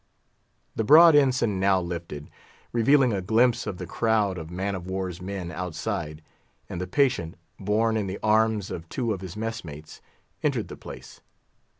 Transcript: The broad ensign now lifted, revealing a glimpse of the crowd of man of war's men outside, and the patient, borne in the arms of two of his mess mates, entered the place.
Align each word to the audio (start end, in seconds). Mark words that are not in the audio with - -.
The 0.75 0.83
broad 0.83 1.13
ensign 1.15 1.59
now 1.59 1.79
lifted, 1.79 2.31
revealing 2.71 3.13
a 3.13 3.21
glimpse 3.21 3.67
of 3.67 3.77
the 3.77 3.85
crowd 3.85 4.39
of 4.39 4.49
man 4.49 4.73
of 4.73 4.87
war's 4.87 5.21
men 5.21 5.51
outside, 5.51 6.23
and 6.67 6.81
the 6.81 6.87
patient, 6.87 7.35
borne 7.59 7.95
in 7.95 8.07
the 8.07 8.17
arms 8.23 8.71
of 8.71 8.89
two 8.89 9.13
of 9.13 9.21
his 9.21 9.37
mess 9.37 9.63
mates, 9.63 10.01
entered 10.41 10.69
the 10.69 10.75
place. 10.75 11.21